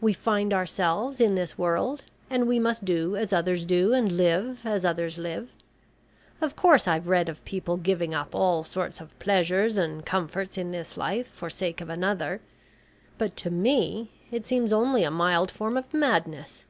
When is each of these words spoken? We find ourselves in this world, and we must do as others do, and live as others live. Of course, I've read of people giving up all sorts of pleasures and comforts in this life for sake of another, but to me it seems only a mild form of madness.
We 0.00 0.12
find 0.12 0.54
ourselves 0.54 1.20
in 1.20 1.34
this 1.34 1.58
world, 1.58 2.04
and 2.30 2.46
we 2.46 2.60
must 2.60 2.84
do 2.84 3.16
as 3.16 3.32
others 3.32 3.64
do, 3.64 3.92
and 3.92 4.12
live 4.12 4.64
as 4.64 4.84
others 4.84 5.18
live. 5.18 5.50
Of 6.40 6.54
course, 6.54 6.86
I've 6.86 7.08
read 7.08 7.28
of 7.28 7.44
people 7.44 7.76
giving 7.76 8.14
up 8.14 8.36
all 8.36 8.62
sorts 8.62 9.00
of 9.00 9.18
pleasures 9.18 9.76
and 9.76 10.06
comforts 10.06 10.56
in 10.56 10.70
this 10.70 10.96
life 10.96 11.26
for 11.32 11.50
sake 11.50 11.80
of 11.80 11.88
another, 11.90 12.40
but 13.18 13.36
to 13.38 13.50
me 13.50 14.12
it 14.30 14.46
seems 14.46 14.72
only 14.72 15.02
a 15.02 15.10
mild 15.10 15.50
form 15.50 15.76
of 15.76 15.92
madness. 15.92 16.66